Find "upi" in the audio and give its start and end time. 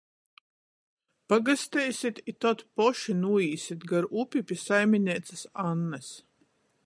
4.23-4.43